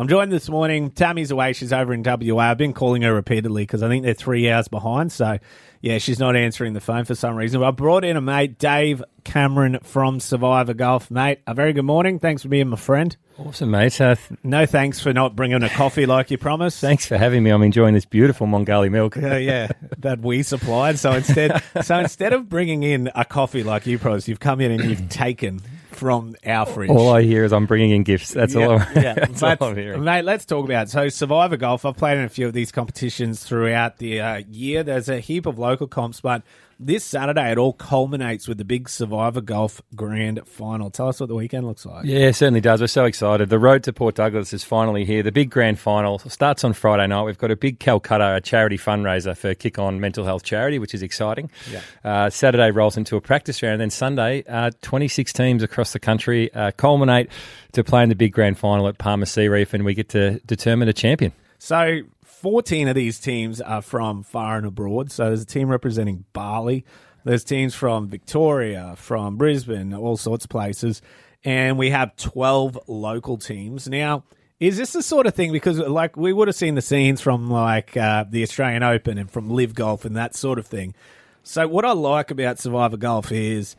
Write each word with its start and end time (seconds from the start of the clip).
I'm 0.00 0.08
joined 0.08 0.32
this 0.32 0.48
morning. 0.48 0.90
Tammy's 0.92 1.30
away. 1.30 1.52
She's 1.52 1.74
over 1.74 1.92
in 1.92 2.02
WA. 2.02 2.38
I've 2.50 2.56
been 2.56 2.72
calling 2.72 3.02
her 3.02 3.12
repeatedly 3.12 3.64
because 3.64 3.82
I 3.82 3.88
think 3.88 4.02
they're 4.02 4.14
three 4.14 4.48
hours 4.50 4.66
behind. 4.66 5.12
So, 5.12 5.36
yeah, 5.82 5.98
she's 5.98 6.18
not 6.18 6.36
answering 6.36 6.72
the 6.72 6.80
phone 6.80 7.04
for 7.04 7.14
some 7.14 7.36
reason. 7.36 7.60
But 7.60 7.68
I 7.68 7.70
brought 7.72 8.02
in 8.06 8.16
a 8.16 8.22
mate, 8.22 8.58
Dave 8.58 9.04
Cameron 9.24 9.78
from 9.82 10.18
Survivor 10.18 10.72
Golf. 10.72 11.10
Mate, 11.10 11.40
a 11.46 11.52
very 11.52 11.74
good 11.74 11.84
morning. 11.84 12.18
Thanks 12.18 12.40
for 12.40 12.48
being 12.48 12.68
my 12.68 12.78
friend. 12.78 13.14
Awesome, 13.36 13.70
mate. 13.72 14.00
Uh, 14.00 14.14
th- 14.14 14.40
No 14.42 14.64
thanks 14.64 15.00
for 15.00 15.12
not 15.12 15.36
bringing 15.36 15.62
a 15.62 15.68
coffee 15.68 16.06
like 16.06 16.30
you 16.30 16.38
promised. 16.38 16.80
thanks 16.80 17.04
for 17.04 17.18
having 17.18 17.42
me. 17.42 17.50
I'm 17.50 17.62
enjoying 17.62 17.92
this 17.92 18.06
beautiful 18.06 18.46
Mungalli 18.46 18.90
milk. 18.90 19.18
Uh, 19.18 19.36
yeah, 19.36 19.68
that 19.98 20.20
we 20.20 20.42
supplied. 20.42 20.98
So 20.98 21.12
instead, 21.12 21.62
so 21.82 21.98
instead 21.98 22.32
of 22.32 22.48
bringing 22.48 22.84
in 22.84 23.10
a 23.14 23.26
coffee 23.26 23.62
like 23.62 23.86
you 23.86 23.98
promised, 23.98 24.28
you've 24.28 24.40
come 24.40 24.62
in 24.62 24.70
and 24.72 24.82
you've 24.88 25.10
taken 25.10 25.60
from 26.00 26.34
our 26.46 26.64
fridge. 26.64 26.88
All 26.88 27.12
I 27.14 27.22
hear 27.22 27.44
is 27.44 27.52
I'm 27.52 27.66
bringing 27.66 27.90
in 27.90 28.04
gifts. 28.04 28.32
That's 28.32 28.56
all. 28.56 28.78
I'm, 28.78 28.96
yeah. 28.96 29.12
that's 29.14 29.42
Let's- 29.42 29.60
I'm 29.62 29.76
hearing. 29.76 30.02
Mate, 30.02 30.22
let's 30.24 30.46
talk 30.46 30.64
about 30.64 30.86
it. 30.86 30.90
So, 30.90 31.10
Survivor 31.10 31.58
Golf, 31.58 31.84
I've 31.84 31.98
played 31.98 32.16
in 32.16 32.24
a 32.24 32.28
few 32.30 32.46
of 32.46 32.54
these 32.54 32.72
competitions 32.72 33.44
throughout 33.44 33.98
the 33.98 34.18
uh, 34.18 34.42
year. 34.50 34.82
There's 34.82 35.10
a 35.10 35.20
heap 35.20 35.44
of 35.44 35.58
local 35.58 35.86
comps, 35.86 36.22
but 36.22 36.42
this 36.80 37.04
Saturday 37.04 37.52
it 37.52 37.58
all 37.58 37.74
culminates 37.74 38.48
with 38.48 38.56
the 38.56 38.64
big 38.64 38.88
Survivor 38.88 39.42
Golf 39.42 39.82
Grand 39.94 40.40
Final. 40.48 40.90
Tell 40.90 41.08
us 41.08 41.20
what 41.20 41.28
the 41.28 41.34
weekend 41.34 41.66
looks 41.66 41.84
like. 41.84 42.06
Yeah, 42.06 42.28
it 42.28 42.36
certainly 42.36 42.62
does. 42.62 42.80
We're 42.80 42.86
so 42.86 43.04
excited. 43.04 43.50
The 43.50 43.58
road 43.58 43.84
to 43.84 43.92
Port 43.92 44.14
Douglas 44.14 44.54
is 44.54 44.64
finally 44.64 45.04
here. 45.04 45.22
The 45.22 45.30
big 45.30 45.50
grand 45.50 45.78
final 45.78 46.18
starts 46.20 46.64
on 46.64 46.72
Friday 46.72 47.06
night. 47.06 47.24
We've 47.24 47.38
got 47.38 47.50
a 47.50 47.56
big 47.56 47.78
Calcutta 47.80 48.36
a 48.36 48.40
charity 48.40 48.78
fundraiser 48.78 49.36
for 49.36 49.54
Kick 49.54 49.78
On 49.78 50.00
Mental 50.00 50.24
Health 50.24 50.42
Charity, 50.42 50.78
which 50.78 50.94
is 50.94 51.02
exciting. 51.02 51.50
Yeah. 51.70 51.82
Uh, 52.02 52.30
Saturday 52.30 52.70
rolls 52.70 52.96
into 52.96 53.16
a 53.16 53.20
practice 53.20 53.62
round, 53.62 53.74
and 53.74 53.82
then 53.82 53.90
Sunday, 53.90 54.42
uh, 54.48 54.70
26 54.80 55.32
teams 55.34 55.62
across 55.62 55.92
the 55.92 56.00
country 56.00 56.52
uh, 56.54 56.70
culminate 56.72 57.28
to 57.72 57.84
play 57.84 58.02
in 58.02 58.08
the 58.08 58.14
big 58.14 58.32
grand 58.32 58.58
final 58.58 58.88
at 58.88 58.96
Palmer 58.96 59.26
Sea 59.26 59.48
Reef, 59.48 59.74
and 59.74 59.84
we 59.84 59.92
get 59.92 60.08
to 60.10 60.40
determine 60.46 60.88
a 60.88 60.92
champion. 60.94 61.32
So, 61.58 62.00
14 62.30 62.88
of 62.88 62.94
these 62.94 63.18
teams 63.18 63.60
are 63.60 63.82
from 63.82 64.22
far 64.22 64.56
and 64.56 64.66
abroad. 64.66 65.10
So, 65.10 65.26
there's 65.26 65.42
a 65.42 65.46
team 65.46 65.68
representing 65.68 66.24
Bali, 66.32 66.84
there's 67.24 67.44
teams 67.44 67.74
from 67.74 68.08
Victoria, 68.08 68.94
from 68.96 69.36
Brisbane, 69.36 69.92
all 69.92 70.16
sorts 70.16 70.44
of 70.44 70.50
places. 70.50 71.02
And 71.44 71.78
we 71.78 71.90
have 71.90 72.16
12 72.16 72.78
local 72.86 73.38
teams. 73.38 73.88
Now, 73.88 74.24
is 74.58 74.76
this 74.76 74.92
the 74.92 75.02
sort 75.02 75.26
of 75.26 75.34
thing 75.34 75.52
because, 75.52 75.78
like, 75.78 76.16
we 76.16 76.32
would 76.32 76.48
have 76.48 76.54
seen 76.54 76.74
the 76.74 76.82
scenes 76.82 77.20
from, 77.20 77.50
like, 77.50 77.96
uh, 77.96 78.24
the 78.28 78.42
Australian 78.42 78.82
Open 78.82 79.16
and 79.16 79.30
from 79.30 79.48
Live 79.48 79.74
Golf 79.74 80.04
and 80.04 80.14
that 80.16 80.34
sort 80.34 80.58
of 80.58 80.66
thing. 80.66 80.94
So, 81.42 81.66
what 81.66 81.84
I 81.84 81.92
like 81.92 82.30
about 82.30 82.58
Survivor 82.58 82.98
Golf 82.98 83.32
is 83.32 83.74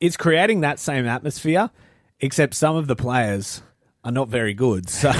it's 0.00 0.16
creating 0.16 0.60
that 0.60 0.78
same 0.80 1.06
atmosphere, 1.06 1.70
except 2.20 2.54
some 2.54 2.76
of 2.76 2.88
the 2.88 2.96
players 2.96 3.62
are 4.06 4.12
not 4.12 4.28
very 4.28 4.54
good. 4.54 4.86
So, 4.96 5.12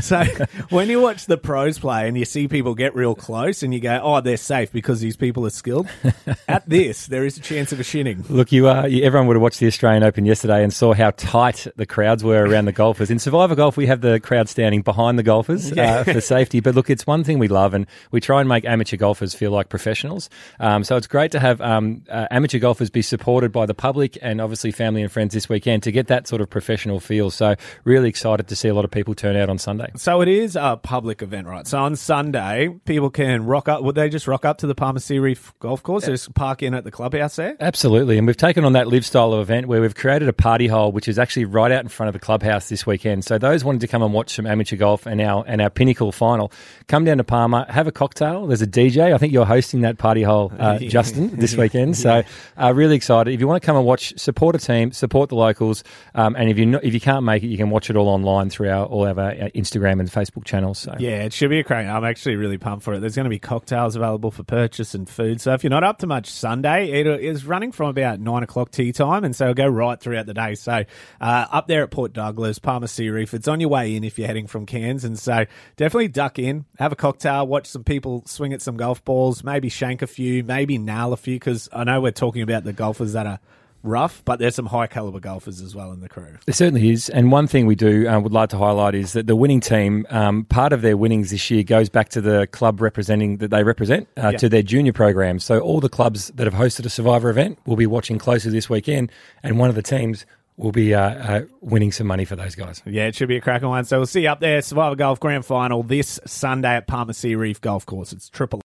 so 0.00 0.24
when 0.68 0.88
you 0.88 1.00
watch 1.00 1.26
the 1.26 1.38
pros 1.38 1.78
play 1.78 2.06
and 2.06 2.16
you 2.16 2.24
see 2.24 2.48
people 2.48 2.74
get 2.74 2.94
real 2.94 3.14
close 3.14 3.62
and 3.62 3.72
you 3.72 3.80
go, 3.80 4.00
"Oh, 4.02 4.20
they're 4.20 4.36
safe 4.36 4.70
because 4.72 5.00
these 5.00 5.16
people 5.16 5.46
are 5.46 5.50
skilled," 5.50 5.88
at 6.48 6.68
this 6.68 7.06
there 7.06 7.24
is 7.24 7.36
a 7.38 7.40
chance 7.40 7.72
of 7.72 7.80
a 7.80 7.82
shinning. 7.82 8.24
Look, 8.28 8.52
you 8.52 8.68
are. 8.68 8.88
You, 8.88 9.04
everyone 9.04 9.26
would 9.28 9.36
have 9.36 9.42
watched 9.42 9.60
the 9.60 9.66
Australian 9.66 10.02
Open 10.02 10.26
yesterday 10.26 10.62
and 10.62 10.72
saw 10.72 10.92
how 10.92 11.12
tight 11.12 11.66
the 11.76 11.86
crowds 11.86 12.22
were 12.24 12.44
around 12.44 12.66
the 12.66 12.72
golfers. 12.72 13.10
In 13.10 13.18
Survivor 13.18 13.54
Golf, 13.54 13.76
we 13.76 13.86
have 13.86 14.00
the 14.00 14.20
crowd 14.20 14.48
standing 14.48 14.82
behind 14.82 15.18
the 15.18 15.22
golfers 15.22 15.72
uh, 15.72 16.04
for 16.04 16.20
safety. 16.20 16.60
But 16.60 16.74
look, 16.74 16.90
it's 16.90 17.06
one 17.06 17.24
thing 17.24 17.38
we 17.38 17.48
love, 17.48 17.74
and 17.74 17.86
we 18.10 18.20
try 18.20 18.40
and 18.40 18.48
make 18.48 18.64
amateur 18.64 18.96
golfers 18.96 19.34
feel 19.34 19.50
like 19.50 19.68
professionals. 19.68 20.30
Um, 20.60 20.84
so 20.84 20.96
it's 20.96 21.06
great 21.06 21.32
to 21.32 21.40
have 21.40 21.60
um, 21.60 22.02
uh, 22.10 22.26
amateur 22.30 22.58
golfers 22.58 22.90
be 22.90 23.02
supported 23.02 23.52
by 23.52 23.66
the 23.66 23.74
public 23.74 24.18
and 24.22 24.40
obviously 24.40 24.72
family 24.72 25.02
and 25.02 25.10
friends 25.10 25.34
this 25.34 25.48
weekend 25.48 25.82
to 25.84 25.92
get 25.92 26.08
that 26.08 26.28
sort 26.28 26.40
of 26.40 26.50
professional 26.50 27.00
feel. 27.00 27.30
So 27.30 27.54
really 27.84 28.08
excited 28.08 28.31
to 28.36 28.56
see 28.56 28.68
a 28.68 28.74
lot 28.74 28.84
of 28.84 28.90
people 28.90 29.14
turn 29.14 29.36
out 29.36 29.48
on 29.48 29.58
Sunday. 29.58 29.90
So 29.96 30.20
it 30.20 30.28
is 30.28 30.56
a 30.56 30.78
public 30.82 31.22
event, 31.22 31.46
right? 31.46 31.66
So 31.66 31.78
on 31.78 31.96
Sunday, 31.96 32.68
people 32.84 33.10
can 33.10 33.44
rock 33.46 33.68
up. 33.68 33.82
Would 33.82 33.94
they 33.94 34.08
just 34.08 34.26
rock 34.26 34.44
up 34.44 34.58
to 34.58 34.66
the 34.66 34.74
Palmer 34.74 35.00
Sea 35.00 35.18
Reef 35.18 35.52
Golf 35.58 35.82
Course? 35.82 36.06
Just 36.06 36.34
park 36.34 36.62
in 36.62 36.74
at 36.74 36.84
the 36.84 36.90
clubhouse 36.90 37.36
there. 37.36 37.56
Absolutely. 37.60 38.18
And 38.18 38.26
we've 38.26 38.36
taken 38.36 38.64
on 38.64 38.72
that 38.72 38.88
live 38.88 39.04
style 39.06 39.32
of 39.32 39.40
event 39.40 39.66
where 39.66 39.80
we've 39.80 39.94
created 39.94 40.28
a 40.28 40.32
party 40.32 40.66
hole, 40.66 40.92
which 40.92 41.08
is 41.08 41.18
actually 41.18 41.44
right 41.44 41.72
out 41.72 41.82
in 41.82 41.88
front 41.88 42.08
of 42.08 42.12
the 42.12 42.18
clubhouse 42.18 42.68
this 42.68 42.86
weekend. 42.86 43.24
So 43.24 43.38
those 43.38 43.64
wanting 43.64 43.80
to 43.80 43.88
come 43.88 44.02
and 44.02 44.12
watch 44.12 44.34
some 44.34 44.46
amateur 44.46 44.76
golf 44.76 45.06
and 45.06 45.20
our, 45.20 45.44
and 45.46 45.60
our 45.60 45.70
pinnacle 45.70 46.12
final, 46.12 46.52
come 46.88 47.04
down 47.04 47.18
to 47.18 47.24
Palmer, 47.24 47.66
have 47.68 47.86
a 47.86 47.92
cocktail. 47.92 48.46
There's 48.46 48.62
a 48.62 48.66
DJ. 48.66 49.14
I 49.14 49.18
think 49.18 49.32
you're 49.32 49.46
hosting 49.46 49.82
that 49.82 49.98
party 49.98 50.22
hole, 50.22 50.52
uh, 50.58 50.78
Justin, 50.80 51.36
this 51.36 51.56
weekend. 51.62 51.96
So 51.96 52.22
uh, 52.56 52.72
really 52.74 52.96
excited. 52.96 53.32
If 53.32 53.40
you 53.40 53.48
want 53.48 53.62
to 53.62 53.66
come 53.66 53.76
and 53.76 53.84
watch, 53.84 54.18
support 54.18 54.54
a 54.54 54.58
team, 54.58 54.92
support 54.92 55.28
the 55.28 55.36
locals. 55.36 55.84
Um, 56.14 56.36
and 56.36 56.48
if 56.50 56.58
you 56.58 56.78
if 56.82 56.94
you 56.94 57.00
can't 57.00 57.24
make 57.24 57.42
it, 57.42 57.48
you 57.48 57.56
can 57.56 57.70
watch 57.70 57.90
it 57.90 57.96
all 57.96 58.08
online 58.22 58.50
through 58.50 58.70
our, 58.70 58.86
all 58.86 59.06
of 59.06 59.18
our 59.18 59.30
uh, 59.30 59.48
Instagram 59.54 60.00
and 60.00 60.08
Facebook 60.08 60.44
channels. 60.44 60.78
So 60.78 60.94
Yeah, 60.98 61.22
it 61.22 61.32
should 61.32 61.50
be 61.50 61.58
a 61.58 61.64
crack. 61.64 61.86
I'm 61.86 62.04
actually 62.04 62.36
really 62.36 62.58
pumped 62.58 62.84
for 62.84 62.94
it. 62.94 63.00
There's 63.00 63.16
going 63.16 63.24
to 63.24 63.30
be 63.30 63.38
cocktails 63.38 63.96
available 63.96 64.30
for 64.30 64.44
purchase 64.44 64.94
and 64.94 65.08
food. 65.08 65.40
So 65.40 65.52
if 65.52 65.64
you're 65.64 65.70
not 65.70 65.84
up 65.84 65.98
to 65.98 66.06
much 66.06 66.28
Sunday, 66.28 66.90
it 66.90 67.06
is 67.06 67.44
running 67.44 67.72
from 67.72 67.88
about 67.88 68.20
nine 68.20 68.42
o'clock 68.42 68.70
tee 68.70 68.92
time, 68.92 69.24
and 69.24 69.34
so 69.34 69.46
it'll 69.46 69.54
go 69.54 69.66
right 69.66 69.98
throughout 69.98 70.26
the 70.26 70.34
day. 70.34 70.54
So 70.54 70.84
uh, 71.20 71.46
up 71.50 71.66
there 71.66 71.82
at 71.82 71.90
Port 71.90 72.12
Douglas, 72.12 72.58
Palmer 72.58 72.86
Sea 72.86 73.10
Reef, 73.10 73.34
it's 73.34 73.48
on 73.48 73.60
your 73.60 73.70
way 73.70 73.96
in 73.96 74.04
if 74.04 74.18
you're 74.18 74.28
heading 74.28 74.46
from 74.46 74.66
Cairns, 74.66 75.04
and 75.04 75.18
so 75.18 75.44
definitely 75.76 76.08
duck 76.08 76.38
in, 76.38 76.66
have 76.78 76.92
a 76.92 76.96
cocktail, 76.96 77.46
watch 77.46 77.66
some 77.66 77.84
people 77.84 78.22
swing 78.26 78.52
at 78.52 78.62
some 78.62 78.76
golf 78.76 79.04
balls, 79.04 79.42
maybe 79.42 79.68
shank 79.68 80.02
a 80.02 80.06
few, 80.06 80.44
maybe 80.44 80.78
nail 80.78 81.12
a 81.12 81.16
few, 81.16 81.36
because 81.36 81.68
I 81.72 81.84
know 81.84 82.00
we're 82.00 82.12
talking 82.12 82.42
about 82.42 82.64
the 82.64 82.72
golfers 82.72 83.14
that 83.14 83.26
are 83.26 83.40
rough, 83.82 84.22
but 84.24 84.38
there's 84.38 84.54
some 84.54 84.66
high 84.66 84.86
caliber 84.86 85.20
golfers 85.20 85.60
as 85.60 85.74
well 85.74 85.92
in 85.92 86.00
the 86.00 86.08
crew. 86.08 86.36
There 86.46 86.52
certainly 86.54 86.90
is. 86.90 87.08
And 87.08 87.32
one 87.32 87.46
thing 87.46 87.66
we 87.66 87.74
do 87.74 88.08
uh, 88.08 88.20
would 88.20 88.32
like 88.32 88.50
to 88.50 88.58
highlight 88.58 88.94
is 88.94 89.12
that 89.12 89.26
the 89.26 89.36
winning 89.36 89.60
team, 89.60 90.06
um, 90.10 90.44
part 90.44 90.72
of 90.72 90.82
their 90.82 90.96
winnings 90.96 91.30
this 91.30 91.50
year 91.50 91.62
goes 91.62 91.88
back 91.88 92.08
to 92.10 92.20
the 92.20 92.46
club 92.48 92.80
representing 92.80 93.38
that 93.38 93.50
they 93.50 93.62
represent 93.64 94.08
uh, 94.16 94.30
Yeah. 94.30 94.38
to 94.38 94.48
their 94.48 94.62
junior 94.62 94.92
program. 94.92 95.38
So 95.38 95.58
all 95.60 95.80
the 95.80 95.88
clubs 95.88 96.28
that 96.36 96.44
have 96.44 96.54
hosted 96.54 96.86
a 96.86 96.90
Survivor 96.90 97.30
event 97.30 97.58
will 97.66 97.76
be 97.76 97.86
watching 97.86 98.18
closely 98.18 98.50
this 98.52 98.70
weekend, 98.70 99.10
and 99.42 99.58
one 99.58 99.68
of 99.68 99.74
the 99.74 99.82
teams 99.82 100.26
will 100.58 100.70
be 100.70 100.94
uh, 100.94 101.00
uh, 101.00 101.40
winning 101.62 101.90
some 101.90 102.06
money 102.06 102.26
for 102.26 102.36
those 102.36 102.54
guys. 102.54 102.82
Yeah, 102.84 103.06
it 103.06 103.14
should 103.14 103.26
be 103.26 103.38
a 103.38 103.40
cracking 103.40 103.68
one. 103.68 103.84
So 103.86 103.96
we'll 103.96 104.06
see 104.06 104.20
you 104.22 104.28
up 104.28 104.38
there. 104.40 104.60
Survivor 104.60 104.94
Golf 104.94 105.18
Grand 105.18 105.46
Final 105.46 105.82
this 105.82 106.20
Sunday 106.26 106.76
at 106.76 106.86
Palmer 106.86 107.14
Sea 107.14 107.34
Reef 107.36 107.58
Golf 107.62 107.86
Course. 107.86 108.12
It's 108.12 108.28
triple 108.28 108.58